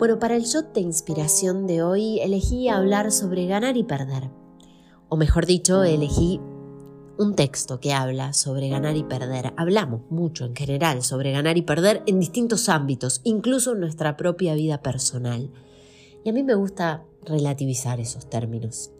[0.00, 4.30] Bueno, para el shot de inspiración de hoy elegí hablar sobre ganar y perder.
[5.10, 6.40] O mejor dicho, elegí
[7.18, 9.52] un texto que habla sobre ganar y perder.
[9.58, 14.54] Hablamos mucho en general sobre ganar y perder en distintos ámbitos, incluso en nuestra propia
[14.54, 15.50] vida personal.
[16.24, 18.92] Y a mí me gusta relativizar esos términos.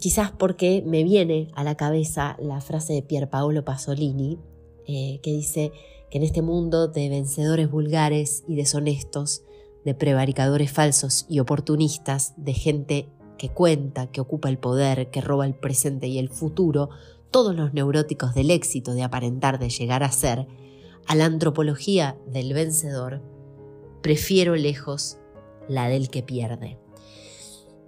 [0.00, 4.40] Quizás porque me viene a la cabeza la frase de Pier Paolo Pasolini,
[4.88, 5.70] eh, que dice
[6.10, 9.44] que en este mundo de vencedores vulgares y deshonestos,
[9.84, 15.46] de prevaricadores falsos y oportunistas, de gente que cuenta, que ocupa el poder, que roba
[15.46, 16.90] el presente y el futuro,
[17.30, 20.46] todos los neuróticos del éxito de aparentar de llegar a ser,
[21.06, 23.22] a la antropología del vencedor,
[24.02, 25.18] prefiero lejos
[25.68, 26.78] la del que pierde.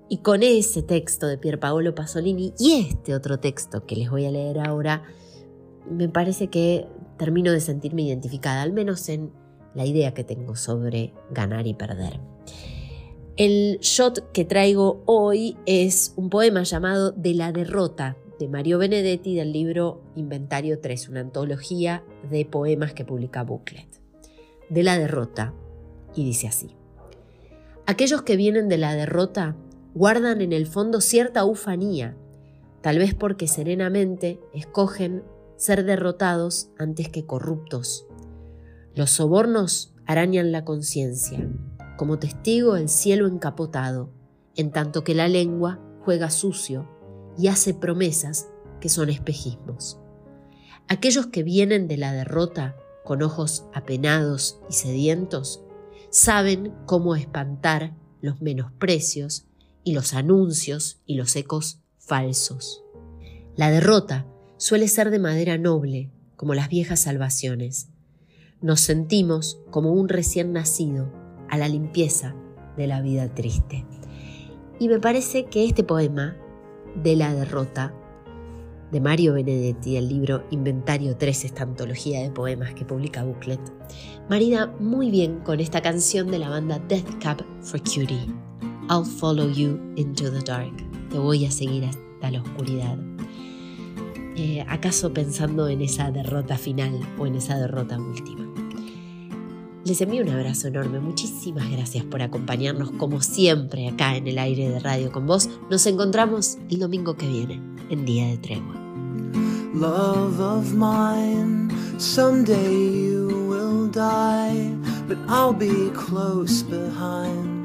[0.09, 4.31] Y con ese texto de Pierpaolo Pasolini y este otro texto que les voy a
[4.31, 5.05] leer ahora,
[5.89, 9.31] me parece que termino de sentirme identificada, al menos en
[9.75, 12.21] la idea que tengo sobre ganar y perder.
[13.37, 19.35] El shot que traigo hoy es un poema llamado De la derrota de Mario Benedetti
[19.35, 23.89] del libro Inventario 3, una antología de poemas que publica Booklet.
[24.69, 25.55] De la derrota,
[26.15, 26.75] y dice así.
[27.87, 29.57] Aquellos que vienen de la derrota
[29.95, 32.17] guardan en el fondo cierta ufanía,
[32.81, 35.23] tal vez porque serenamente escogen
[35.57, 38.07] ser derrotados antes que corruptos.
[38.95, 41.49] Los sobornos arañan la conciencia,
[41.97, 44.11] como testigo el cielo encapotado,
[44.57, 46.89] en tanto que la lengua juega sucio
[47.39, 48.49] y hace promesas
[48.81, 50.01] que son espejismos.
[50.89, 52.75] Aquellos que vienen de la derrota
[53.05, 55.63] con ojos apenados y sedientos
[56.11, 59.47] saben cómo espantar los menosprecios
[59.85, 62.83] y los anuncios y los ecos falsos.
[63.57, 67.89] La derrota suele ser de madera noble, como las viejas salvaciones.
[68.63, 71.11] Nos sentimos como un recién nacido
[71.49, 72.35] a la limpieza
[72.77, 73.87] de la vida triste.
[74.79, 76.37] Y me parece que este poema
[77.03, 77.95] de la derrota
[78.93, 83.61] de Mario Benedetti, el libro Inventario 3, esta antología de poemas que publica Booklet,
[84.29, 88.27] marida muy bien con esta canción de la banda Death Cab for Cutie.
[88.91, 90.75] I'll follow you into the dark.
[91.11, 92.99] Te voy a seguir hasta la oscuridad.
[94.43, 98.49] Eh, ¿Acaso pensando en esa derrota final o en esa derrota última?
[99.85, 100.99] Les envío un abrazo enorme.
[100.99, 105.51] Muchísimas gracias por acompañarnos como siempre acá en el aire de radio con vos.
[105.71, 108.75] Nos encontramos el domingo que viene en Día de Tregua.
[109.75, 111.69] Love of mine,
[111.99, 114.75] someday you will die,
[115.07, 117.61] but I'll be close behind.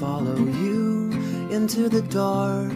[0.00, 1.12] follow you
[1.52, 2.72] into the dark.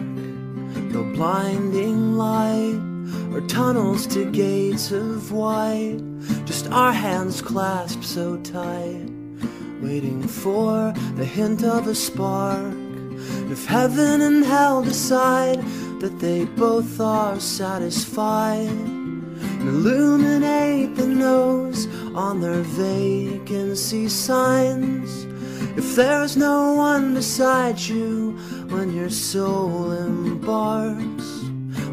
[0.93, 2.89] No blinding light
[3.33, 5.99] or tunnels to gates of white.
[6.45, 9.09] Just our hands clasped so tight,
[9.81, 12.73] waiting for the hint of a spark.
[13.51, 15.61] If heaven and hell decide
[16.01, 25.25] that they both are satisfied, and illuminate the nose on their vacancy signs
[25.79, 28.31] if there's no one beside you
[28.69, 31.38] when your soul embarks,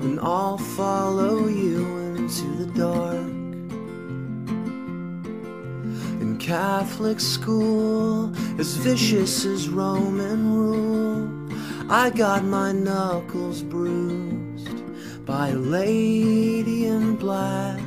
[0.03, 1.84] then I'll follow you
[2.15, 3.17] into the dark.
[6.21, 11.29] In Catholic school, as vicious as Roman rule,
[11.91, 14.83] I got my knuckles bruised
[15.25, 17.81] by a lady in black,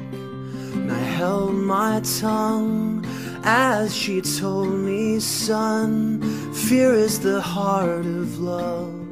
[0.73, 3.05] and I held my tongue
[3.43, 6.21] as she told me, son,
[6.53, 9.08] fear is the heart of love.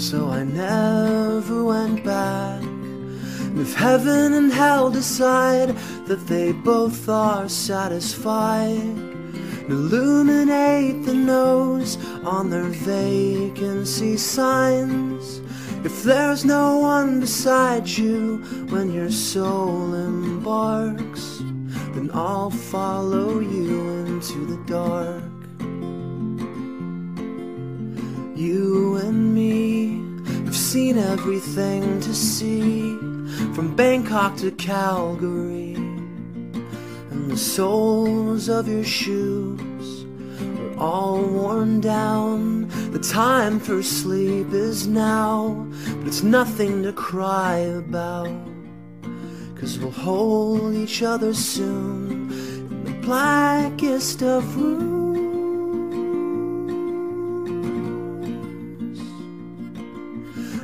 [0.00, 2.62] So I never went back.
[2.62, 8.96] And if heaven and hell decide that they both are satisfied,
[9.68, 15.42] illuminate the nose on their vacancy signs.
[15.84, 18.38] If there's no one beside you
[18.70, 21.40] when your soul embarks,
[21.92, 25.24] then I'll follow you into the dark.
[28.40, 28.69] You and
[30.70, 32.96] seen everything to see,
[33.56, 40.04] from Bangkok to Calgary, and the soles of your shoes
[40.40, 42.68] are all worn down.
[42.92, 48.30] The time for sleep is now, but it's nothing to cry about.
[49.56, 54.99] Cause we'll hold each other soon in the blackest of rooms.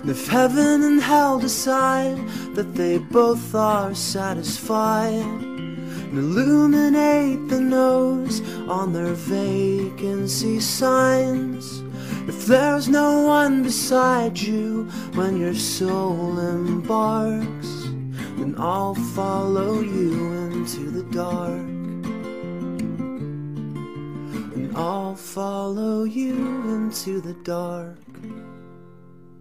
[0.06, 2.16] And if heaven and hell decide
[2.54, 11.82] that they both are satisfied, and illuminate the nose on their vacancy signs.
[12.28, 17.88] If there's no one beside you when your soul embarks,
[18.38, 21.66] then I'll follow you into the dark.
[24.54, 26.36] And I'll follow you
[26.76, 28.05] into the dark.